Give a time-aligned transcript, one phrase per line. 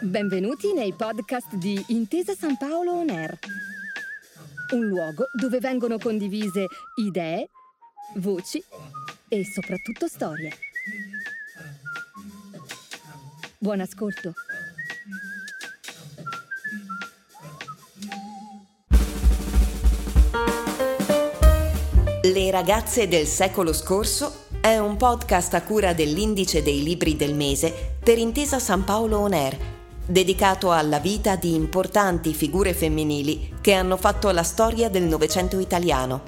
[0.00, 3.38] Benvenuti nei podcast di Intesa San Paolo On Air,
[4.74, 7.48] un luogo dove vengono condivise idee,
[8.16, 8.62] voci
[9.28, 10.52] e soprattutto storie.
[13.58, 14.34] Buon ascolto.
[22.22, 27.96] Le ragazze del secolo scorso è un podcast a cura dell'Indice dei Libri del Mese
[28.02, 29.58] per Intesa San Paolo On Air,
[30.06, 36.22] dedicato alla vita di importanti figure femminili che hanno fatto la storia del Novecento italiano.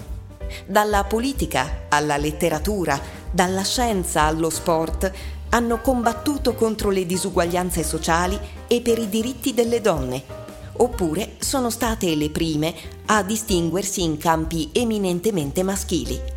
[0.66, 3.00] Dalla politica alla letteratura,
[3.30, 5.10] dalla scienza allo sport,
[5.48, 10.44] hanno combattuto contro le disuguaglianze sociali e per i diritti delle donne
[10.78, 12.74] oppure sono state le prime
[13.06, 16.35] a distinguersi in campi eminentemente maschili.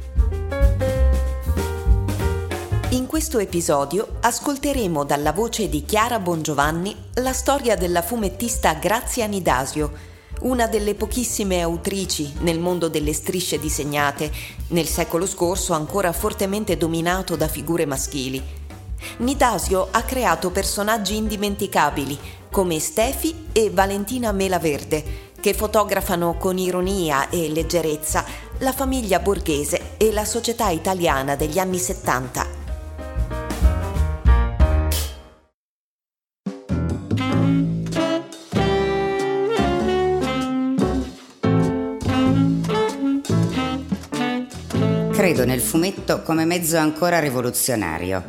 [2.91, 9.91] In questo episodio ascolteremo dalla voce di Chiara Bongiovanni la storia della fumettista Grazia Nidasio,
[10.39, 14.31] una delle pochissime autrici nel mondo delle strisce disegnate,
[14.69, 18.41] nel secolo scorso ancora fortemente dominato da figure maschili.
[19.17, 22.17] Nidasio ha creato personaggi indimenticabili
[22.49, 28.25] come Stefi e Valentina Melaverde, che fotografano con ironia e leggerezza
[28.61, 32.58] la famiglia borghese e la società italiana degli anni 70.
[45.49, 48.23] Nel fumetto come mezzo ancora rivoluzionario.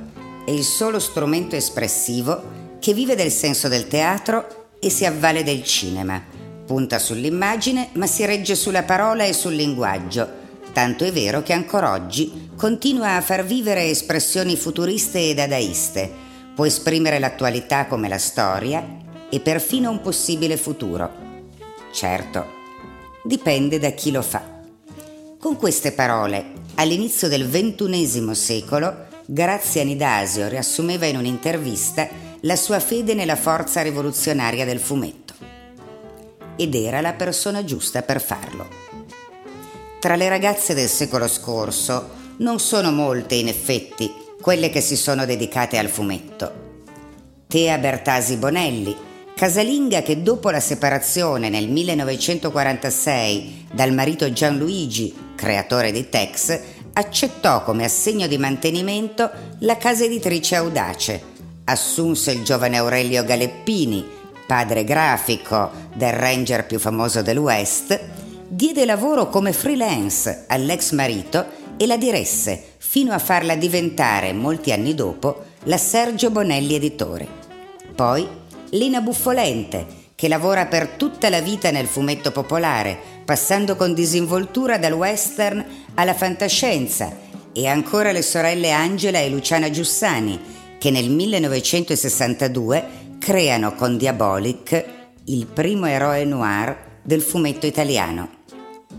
[0.46, 5.62] È il solo strumento espressivo che vive del senso del teatro e si avvale del
[5.62, 6.24] cinema.
[6.64, 10.26] Punta sull'immagine ma si regge sulla parola e sul linguaggio,
[10.72, 16.10] tanto è vero che ancora oggi continua a far vivere espressioni futuriste e dadaiste,
[16.54, 18.82] può esprimere l'attualità come la storia
[19.28, 21.10] e perfino un possibile futuro.
[21.92, 22.46] Certo,
[23.24, 24.42] dipende da chi lo fa.
[25.38, 32.08] Con queste parole, all'inizio del XXI secolo, Grazia Nidasio riassumeva in un'intervista
[32.40, 35.34] la sua fede nella forza rivoluzionaria del fumetto.
[36.56, 38.66] Ed era la persona giusta per farlo.
[40.00, 45.26] Tra le ragazze del secolo scorso non sono molte, in effetti, quelle che si sono
[45.26, 46.68] dedicate al fumetto.
[47.46, 48.96] Tea Bertasi Bonelli,
[49.34, 56.60] casalinga che dopo la separazione nel 1946 dal marito Gianluigi, creatore di Tex,
[56.92, 59.30] accettò come assegno di mantenimento
[59.60, 61.22] la casa editrice Audace,
[61.64, 64.06] assunse il giovane Aurelio Galeppini,
[64.46, 67.98] padre grafico del ranger più famoso del West,
[68.46, 71.46] diede lavoro come freelance all'ex marito
[71.78, 77.26] e la diresse fino a farla diventare, molti anni dopo, la Sergio Bonelli Editore.
[77.94, 78.28] Poi
[78.70, 79.86] Lina Buffolente,
[80.20, 82.94] che lavora per tutta la vita nel fumetto popolare,
[83.24, 85.64] passando con disinvoltura dal western
[85.94, 87.16] alla fantascienza,
[87.54, 90.38] e ancora le sorelle Angela e Luciana Giussani,
[90.76, 92.84] che nel 1962
[93.18, 94.84] creano con Diabolic
[95.24, 98.28] il primo eroe noir del fumetto italiano.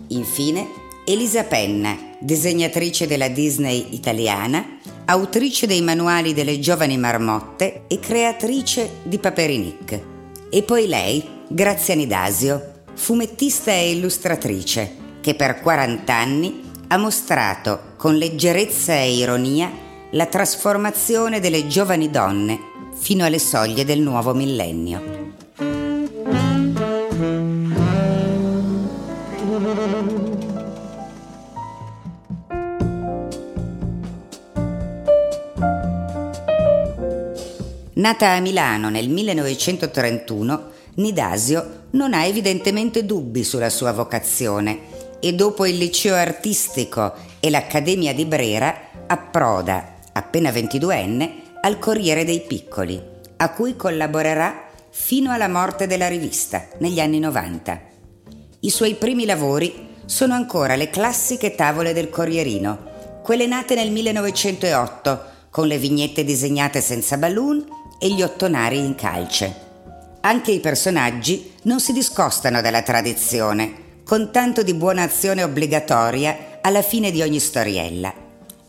[0.07, 0.69] Infine,
[1.05, 9.19] Elisa Penna, disegnatrice della Disney italiana, autrice dei manuali delle giovani marmotte e creatrice di
[9.19, 10.10] Paperinic.
[10.53, 18.17] E poi lei, Grazia Nidasio, fumettista e illustratrice, che per 40 anni ha mostrato con
[18.17, 19.71] leggerezza e ironia
[20.11, 22.59] la trasformazione delle giovani donne
[22.99, 25.10] fino alle soglie del nuovo millennio.
[38.01, 45.67] Nata a Milano nel 1931, Nidasio non ha evidentemente dubbi sulla sua vocazione e dopo
[45.67, 48.75] il liceo artistico e l'Accademia di Brera
[49.05, 51.31] approda appena 22enne,
[51.61, 52.99] al Corriere dei Piccoli,
[53.37, 57.81] a cui collaborerà fino alla morte della rivista negli anni 90.
[58.61, 65.25] I suoi primi lavori sono ancora le classiche tavole del Corrierino, quelle nate nel 1908
[65.51, 69.53] con le vignette disegnate senza balloon e gli ottonari in calce.
[70.21, 76.81] Anche i personaggi non si discostano dalla tradizione, con tanto di buona azione obbligatoria alla
[76.81, 78.11] fine di ogni storiella.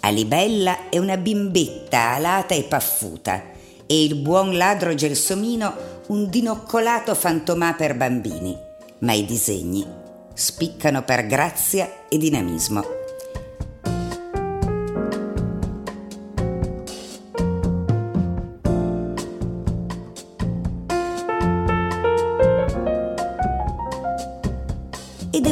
[0.01, 3.43] Alibella è una bimbetta alata e paffuta
[3.87, 8.55] e il buon ladro Gelsomino un dinoccolato fantomà per bambini,
[8.99, 9.87] ma i disegni
[10.35, 13.02] spiccano per grazia e dinamismo.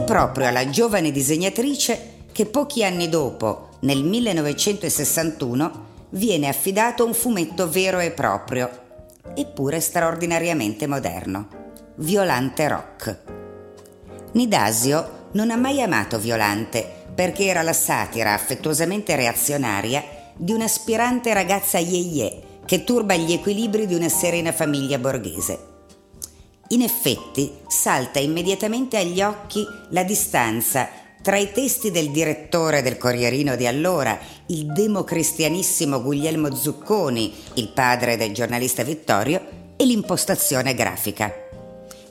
[0.05, 7.99] Proprio alla giovane disegnatrice che pochi anni dopo, nel 1961, viene affidato un fumetto vero
[7.99, 8.71] e proprio,
[9.35, 11.49] eppure straordinariamente moderno,
[11.97, 13.19] Violante Rock.
[14.33, 20.03] Nidasio non ha mai amato Violante perché era la satira affettuosamente reazionaria
[20.37, 25.70] di un'aspirante ragazza yeye che turba gli equilibri di una serena famiglia borghese.
[26.73, 30.89] In effetti salta immediatamente agli occhi la distanza
[31.21, 38.17] tra i testi del direttore del Corrierino di allora, il democristianissimo Guglielmo Zucconi, il padre
[38.17, 41.33] del giornalista Vittorio, e l'impostazione grafica.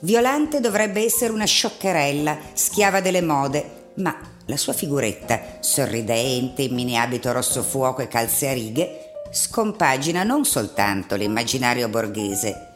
[0.00, 4.14] Violante dovrebbe essere una scioccherella, schiava delle mode, ma
[4.44, 10.44] la sua figuretta, sorridente, in mini abito rosso fuoco e calze a righe, scompagina non
[10.44, 12.69] soltanto l'immaginario borghese,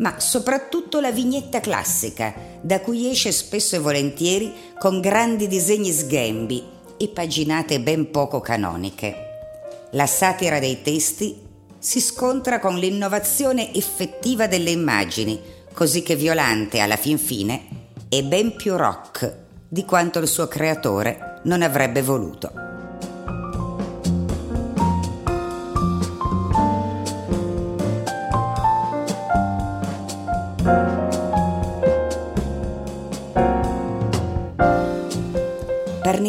[0.00, 6.62] ma soprattutto la vignetta classica, da cui esce spesso e volentieri con grandi disegni sghembi
[6.96, 9.28] e paginate ben poco canoniche.
[9.92, 11.48] La satira dei testi
[11.78, 15.40] si scontra con l'innovazione effettiva delle immagini,
[15.72, 19.34] così che Violante alla fin fine è ben più rock
[19.68, 22.69] di quanto il suo creatore non avrebbe voluto.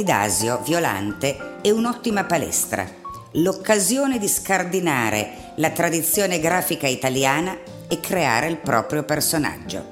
[0.02, 2.90] Parnidasio Violante è un'ottima palestra,
[3.34, 7.56] l'occasione di scardinare la tradizione grafica italiana
[7.88, 9.88] e creare il proprio personaggio.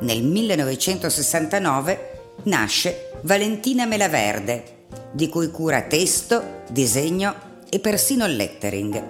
[0.00, 7.34] Nel 1969 nasce Valentina Melaverde, di cui cura testo, disegno
[7.70, 9.02] e persino il lettering.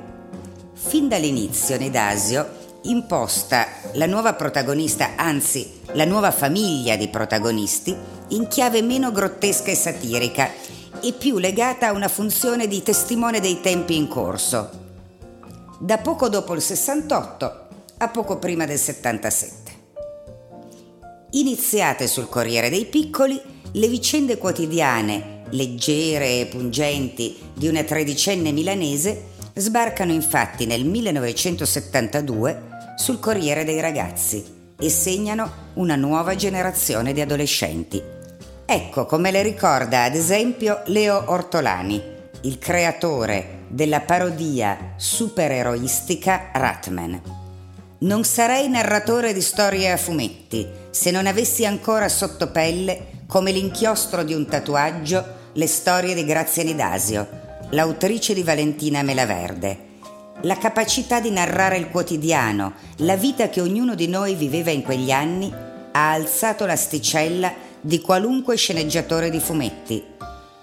[0.75, 2.49] Fin dall'inizio Nidasio
[2.83, 7.96] imposta la nuova protagonista, anzi la nuova famiglia di protagonisti,
[8.29, 10.50] in chiave meno grottesca e satirica
[11.00, 14.87] e più legata a una funzione di testimone dei tempi in corso.
[15.79, 17.67] Da poco dopo il 68
[17.99, 19.76] a poco prima del 77.
[21.31, 23.40] Iniziate sul Corriere dei Piccoli,
[23.73, 32.62] le vicende quotidiane, leggere e pungenti di una tredicenne milanese sbarcano infatti nel 1972
[32.96, 38.01] sul Corriere dei Ragazzi e segnano una nuova generazione di adolescenti.
[38.65, 42.01] Ecco come le ricorda ad esempio Leo Ortolani,
[42.43, 47.21] il creatore della parodia supereroistica Ratman.
[48.01, 54.23] Non sarei narratore di storie a fumetti se non avessi ancora sotto pelle, come l'inchiostro
[54.23, 57.29] di un tatuaggio, le storie di Grazia Nidasio,
[57.71, 59.87] l'autrice di Valentina Melaverde
[60.43, 65.11] la capacità di narrare il quotidiano, la vita che ognuno di noi viveva in quegli
[65.11, 70.02] anni, ha alzato l'asticella di qualunque sceneggiatore di fumetti.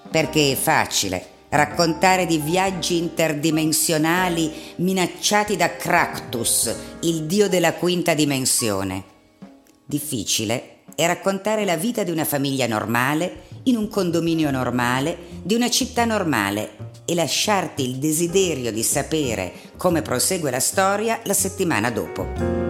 [0.09, 9.03] Perché è facile raccontare di viaggi interdimensionali minacciati da Cractus, il dio della quinta dimensione.
[9.85, 15.69] Difficile è raccontare la vita di una famiglia normale, in un condominio normale, di una
[15.69, 22.63] città normale e lasciarti il desiderio di sapere come prosegue la storia la settimana dopo.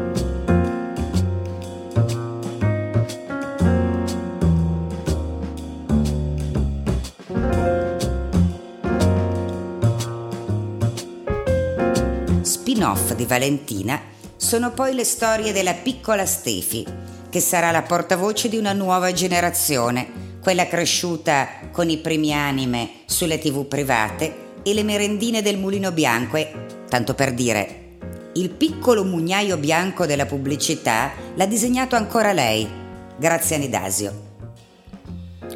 [12.41, 14.01] Spin-off di Valentina
[14.36, 16.86] sono poi le storie della piccola Stefi,
[17.29, 23.39] che sarà la portavoce di una nuova generazione, quella cresciuta con i primi anime sulle
[23.39, 26.51] tv private e le merendine del mulino bianco e,
[26.87, 27.95] tanto per dire,
[28.33, 32.69] il piccolo mugnaio bianco della pubblicità l'ha disegnato ancora lei,
[33.17, 34.13] grazie a Nidasio.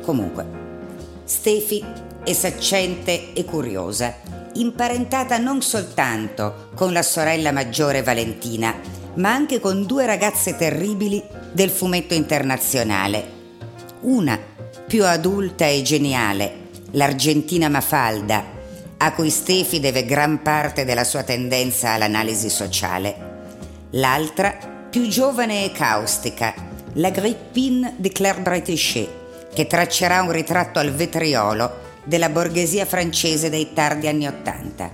[0.02, 0.48] Comunque,
[1.24, 1.86] Stefi
[2.24, 4.16] è saccente e curiosa,
[4.54, 8.74] imparentata non soltanto con la sorella maggiore Valentina,
[9.18, 13.38] ma anche con due ragazze terribili del fumetto internazionale.
[14.02, 14.58] Una,
[14.90, 18.44] più adulta e geniale, l'Argentina Mafalda,
[18.98, 23.28] a cui Stefi deve gran parte della sua tendenza all'analisi sociale.
[23.92, 26.56] L'altra, più giovane e caustica,
[26.94, 29.08] la Grippine di Claire Bretéché,
[29.54, 31.72] che traccerà un ritratto al vetriolo
[32.04, 34.90] della borghesia francese dei tardi anni Ottanta.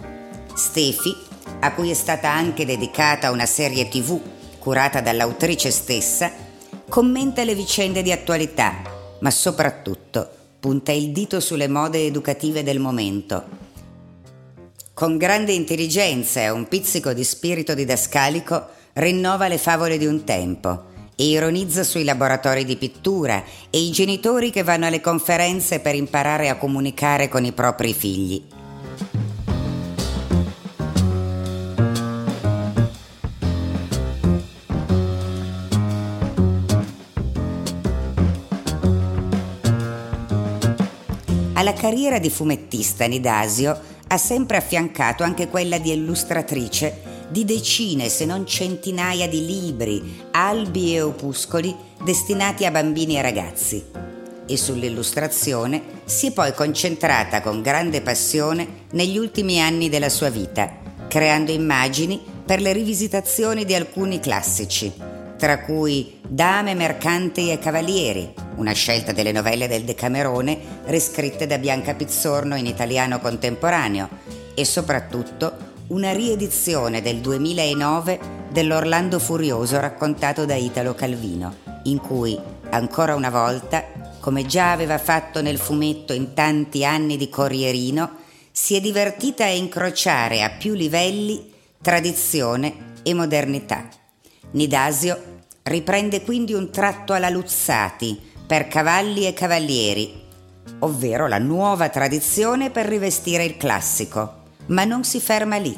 [0.54, 1.16] Stefi,
[1.62, 4.20] a cui è stata anche dedicata una serie tv
[4.60, 6.30] curata dall'autrice stessa,
[6.90, 10.30] commenta le vicende di attualità, ma soprattutto
[10.60, 13.44] punta il dito sulle mode educative del momento.
[14.94, 20.94] Con grande intelligenza e un pizzico di spirito didascalico rinnova le favole di un tempo
[21.16, 26.50] e ironizza sui laboratori di pittura e i genitori che vanno alle conferenze per imparare
[26.50, 28.44] a comunicare con i propri figli.
[41.86, 48.48] Carriera di fumettista Nidasio ha sempre affiancato anche quella di illustratrice di decine se non
[48.48, 53.84] centinaia di libri, albi e opuscoli destinati a bambini e ragazzi.
[54.48, 60.68] E sull'illustrazione si è poi concentrata con grande passione negli ultimi anni della sua vita,
[61.08, 64.92] creando immagini per le rivisitazioni di alcuni classici,
[65.38, 71.94] tra cui Dame, Mercanti e Cavalieri, una scelta delle novelle del Decamerone riscritte da Bianca
[71.94, 74.10] Pizzorno in italiano contemporaneo,
[74.56, 82.40] e soprattutto una riedizione del 2009 dell'Orlando Furioso raccontato da Italo Calvino, in cui,
[82.72, 83.84] ancora una volta,
[84.20, 89.50] come già aveva fatto nel fumetto in tanti anni di Corrierino, si è divertita a
[89.50, 93.88] incrociare a più livelli tradizione e modernità.
[94.52, 95.35] Nidasio
[95.68, 100.24] riprende quindi un tratto alla Luzzati per cavalli e cavalieri,
[100.80, 105.78] ovvero la nuova tradizione per rivestire il classico ma non si ferma lì.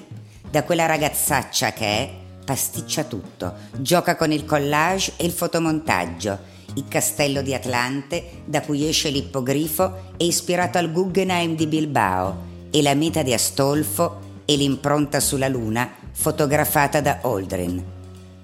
[0.49, 2.09] Da quella ragazzaccia che è,
[2.45, 3.53] pasticcia tutto.
[3.77, 6.55] Gioca con il collage e il fotomontaggio.
[6.75, 12.81] Il castello di Atlante, da cui esce l'ippogrifo, è ispirato al Guggenheim di Bilbao e
[12.81, 17.96] la meta di Astolfo e l'impronta sulla luna fotografata da Aldrin.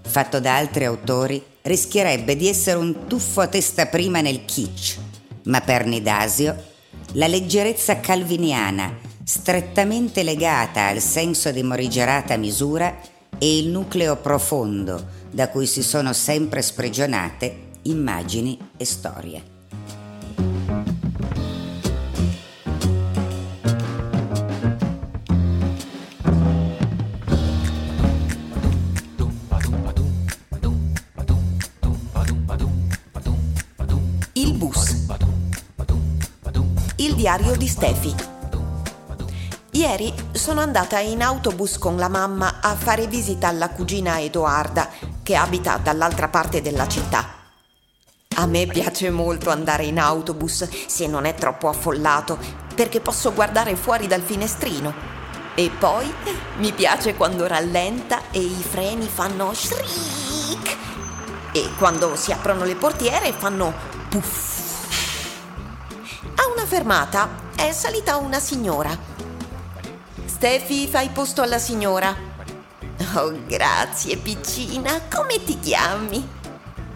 [0.05, 4.97] Fatto da altri autori, rischierebbe di essere un tuffo a testa prima nel kitsch,
[5.43, 6.71] ma per Nidasio
[7.13, 12.99] la leggerezza calviniana strettamente legata al senso di morigerata misura
[13.37, 19.52] e il nucleo profondo da cui si sono sempre sprigionate immagini e storie.
[37.23, 38.13] Diario di Stefi.
[39.71, 44.89] Ieri sono andata in autobus con la mamma a fare visita alla cugina Edoarda,
[45.23, 47.25] che abita dall'altra parte della città.
[48.35, 52.37] A me piace molto andare in autobus se non è troppo affollato,
[52.75, 54.93] perché posso guardare fuori dal finestrino.
[55.55, 56.13] E poi
[56.57, 60.77] mi piace quando rallenta e i freni fanno shriek.
[61.53, 63.73] E quando si aprono le portiere fanno
[64.09, 64.52] puff.
[66.63, 68.97] Una fermata è salita una signora
[70.23, 72.15] Stefi, fai posto alla signora.
[73.15, 75.01] Oh, grazie, piccina.
[75.13, 76.25] Come ti chiami?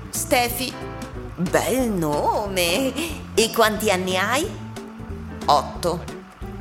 [0.10, 0.74] Stefi.
[1.36, 2.94] Bel nome.
[3.34, 4.50] E quanti anni hai?
[5.48, 6.02] Otto.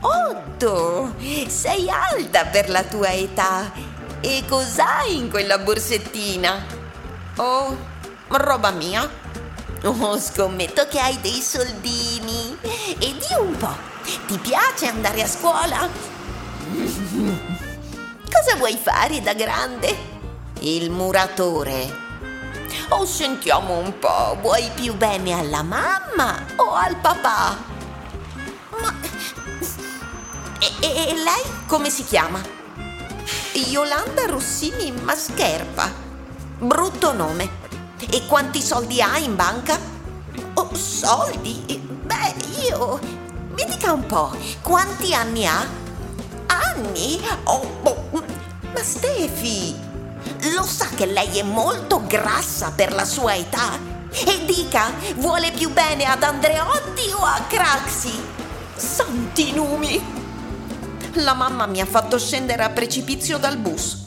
[0.01, 1.15] Otto!
[1.47, 3.71] Sei alta per la tua età.
[4.21, 6.61] E cos'hai in quella borsettina?
[7.37, 7.77] Oh,
[8.27, 9.09] roba mia.
[9.85, 12.16] Oh, scommetto che hai dei soldini.
[13.39, 13.77] Un po',
[14.27, 15.89] ti piace andare a scuola?
[18.33, 19.95] Cosa vuoi fare da grande?
[20.61, 22.05] Il muratore.
[22.89, 27.57] Oh, sentiamo un po', vuoi più bene alla mamma o al papà?
[28.81, 28.95] Ma...
[30.59, 32.41] E, e lei come si chiama?
[33.53, 35.93] Yolanda Rossini Mascherpa.
[36.59, 37.65] Brutto nome.
[38.11, 39.79] E quanti soldi ha in banca?
[40.55, 41.65] Oh, soldi?
[42.05, 42.35] Beh,
[42.69, 43.25] io...
[43.57, 45.85] Mi dica un po', quanti anni ha?
[46.47, 47.19] anni?
[47.45, 49.75] Oh, oh, ma Stefi,
[50.55, 53.79] lo sa che lei è molto grassa per la sua età?
[54.11, 58.23] E dica, vuole più bene ad Andreotti o a Craxi?
[58.75, 60.15] Santi numi!
[61.15, 64.05] La mamma mi ha fatto scendere a precipizio dal bus.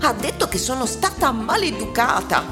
[0.00, 2.42] Ha detto che sono stata maleducata.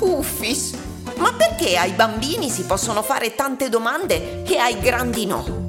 [0.00, 0.72] Uffis!
[1.16, 5.61] Ma perché ai bambini si possono fare tante domande e ai grandi no?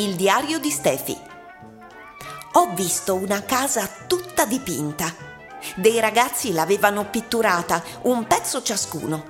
[0.00, 1.14] Il diario di Stefi.
[2.52, 5.14] Ho visto una casa tutta dipinta.
[5.76, 9.22] Dei ragazzi l'avevano pitturata, un pezzo ciascuno.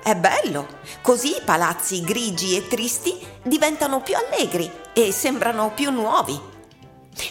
[0.00, 6.40] È bello, così i palazzi grigi e tristi diventano più allegri e sembrano più nuovi.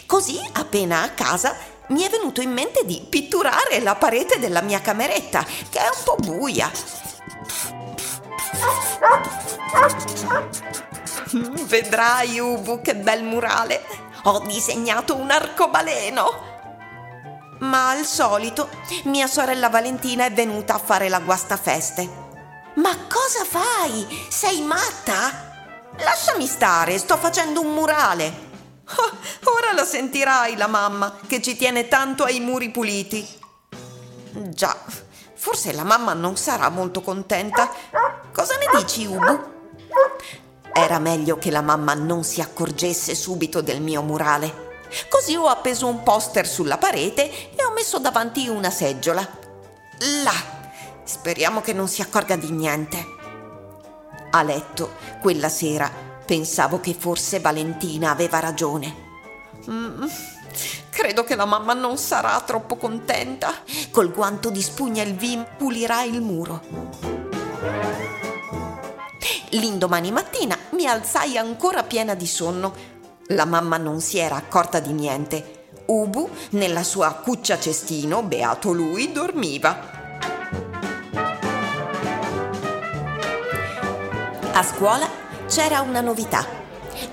[0.04, 1.56] Così, appena a casa,
[1.88, 6.02] mi è venuto in mente di pitturare la parete della mia cameretta, che è un
[6.04, 6.70] po' buia.
[11.32, 13.84] Vedrai, Ubu, che bel murale.
[14.24, 16.50] Ho disegnato un arcobaleno.
[17.60, 18.68] Ma al solito
[19.04, 22.20] mia sorella Valentina è venuta a fare la guastafeste.
[22.74, 24.26] Ma cosa fai?
[24.28, 25.50] Sei matta?
[25.98, 28.50] Lasciami stare, sto facendo un murale.
[28.96, 29.16] Oh,
[29.56, 33.26] ora la sentirai la mamma che ci tiene tanto ai muri puliti.
[34.32, 34.76] Già,
[35.34, 37.70] forse la mamma non sarà molto contenta.
[38.32, 39.50] Cosa ne dici, Ubu?
[40.74, 44.70] Era meglio che la mamma non si accorgesse subito del mio murale.
[45.08, 49.26] Così ho appeso un poster sulla parete e ho messo davanti una seggiola.
[50.24, 50.60] Là.
[51.04, 53.04] Speriamo che non si accorga di niente.
[54.30, 55.90] A letto, quella sera,
[56.24, 59.10] pensavo che forse Valentina aveva ragione.
[59.68, 60.04] Mm,
[60.88, 63.52] credo che la mamma non sarà troppo contenta.
[63.90, 66.62] Col guanto di spugna il Vim pulirà il muro.
[69.50, 72.74] L'indomani mattina mi alzai ancora piena di sonno.
[73.28, 75.68] La mamma non si era accorta di niente.
[75.86, 79.78] Ubu, nella sua cuccia cestino, beato lui, dormiva.
[84.52, 85.08] A scuola
[85.46, 86.44] c'era una novità.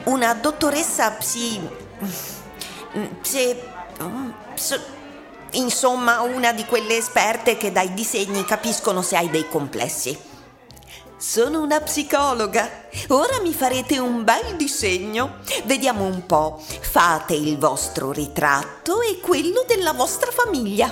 [0.06, 1.70] Una dottoressa psi...
[3.22, 3.56] psi...
[4.56, 4.76] psi
[5.52, 10.29] insomma, una di quelle esperte che dai disegni capiscono se hai dei complessi.
[11.20, 12.88] Sono una psicologa.
[13.10, 15.40] Ora mi farete un bel disegno.
[15.66, 16.64] Vediamo un po'.
[16.66, 20.90] Fate il vostro ritratto e quello della vostra famiglia.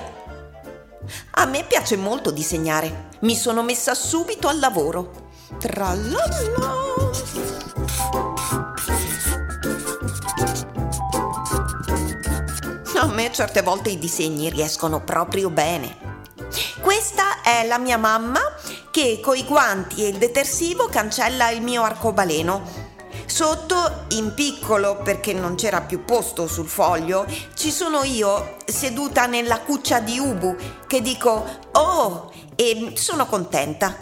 [1.31, 3.07] A me piace molto disegnare.
[3.21, 5.29] Mi sono messa subito al lavoro.
[5.59, 6.25] Tralala.
[12.97, 16.07] A me certe volte i disegni riescono proprio bene.
[16.81, 18.39] Questa è la mia mamma
[18.91, 22.85] che coi guanti e il detersivo cancella il mio arcobaleno.
[23.25, 29.59] Sotto, in piccolo perché non c'era più posto sul foglio, ci sono io seduta nella
[29.59, 30.55] cuccia di Ubu
[30.87, 33.95] che dico oh e sono contenta.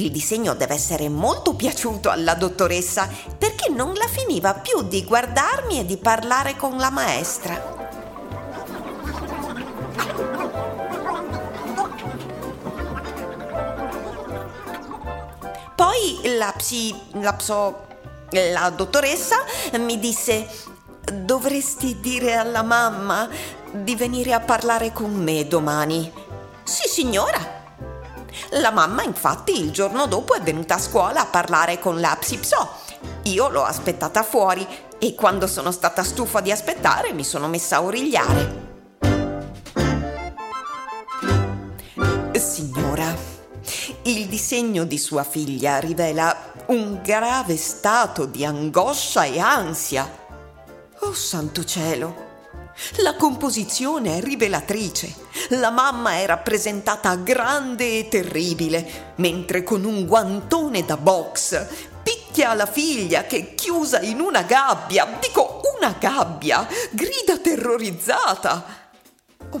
[0.00, 5.78] Il disegno deve essere molto piaciuto alla dottoressa perché non la finiva più di guardarmi
[5.78, 7.79] e di parlare con la maestra.
[15.74, 16.94] Poi la psi...
[17.20, 17.86] la pso...
[18.30, 19.36] la dottoressa
[19.78, 20.68] mi disse
[21.12, 23.28] dovresti dire alla mamma
[23.72, 26.12] di venire a parlare con me domani.
[26.62, 27.58] Sì, signora.
[28.54, 32.68] La mamma infatti il giorno dopo è venuta a scuola a parlare con la psipso.
[33.24, 34.66] Io l'ho aspettata fuori
[34.98, 38.59] e quando sono stata stufa di aspettare mi sono messa a origliare.
[44.04, 50.10] Il disegno di sua figlia rivela un grave stato di angoscia e ansia.
[51.00, 52.28] Oh santo cielo!
[53.02, 55.14] La composizione è rivelatrice.
[55.50, 61.66] La mamma è rappresentata grande e terribile, mentre con un guantone da box
[62.02, 68.79] picchia la figlia che chiusa in una gabbia, dico una gabbia, grida terrorizzata.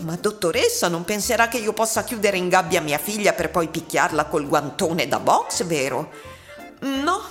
[0.00, 4.24] Ma dottoressa, non penserà che io possa chiudere in gabbia mia figlia per poi picchiarla
[4.24, 6.10] col guantone da box, vero?
[6.80, 7.22] No,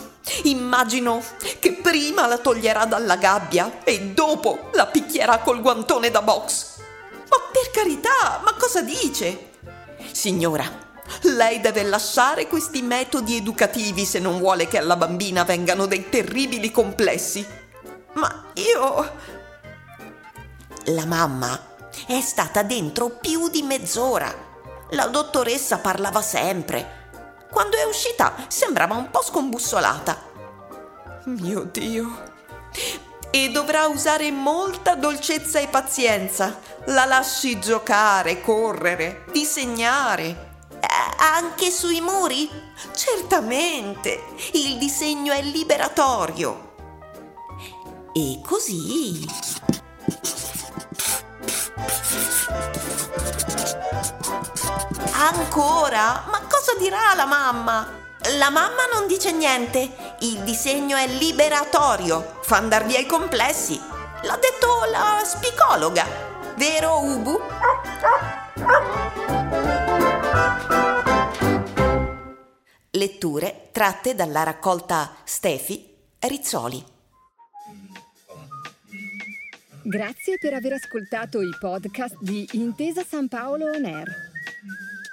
[0.44, 1.24] immagino
[1.60, 6.78] che prima la toglierà dalla gabbia e dopo la picchierà col guantone da box.
[7.30, 9.50] Ma per carità, ma cosa dice?
[10.12, 10.64] Signora,
[11.22, 16.70] lei deve lasciare questi metodi educativi se non vuole che alla bambina vengano dei terribili
[16.70, 17.46] complessi.
[18.14, 19.38] Ma io...
[20.86, 21.69] La mamma
[22.08, 24.34] è stata dentro più di mezz'ora.
[24.92, 26.98] La dottoressa parlava sempre.
[27.52, 30.22] Quando è uscita sembrava un po' scombussolata.
[31.26, 32.28] Mio Dio.
[33.32, 36.60] E dovrà usare molta dolcezza e pazienza.
[36.86, 40.48] La lasci giocare, correre, disegnare.
[40.80, 42.50] Eh, anche sui muri?
[42.96, 44.24] Certamente.
[44.54, 46.68] Il disegno è liberatorio.
[48.14, 49.28] E così
[55.62, 56.24] Ancora?
[56.32, 57.86] Ma cosa dirà la mamma?
[58.38, 60.16] La mamma non dice niente.
[60.22, 62.38] Il disegno è liberatorio.
[62.44, 63.78] Fa andar via i complessi.
[63.78, 66.06] L'ha detto la spicologa.
[66.56, 67.38] Vero, Ubu?
[72.92, 76.82] Letture tratte dalla raccolta Stefi Rizzoli.
[79.84, 84.08] Grazie per aver ascoltato i podcast di Intesa San Paolo On Air.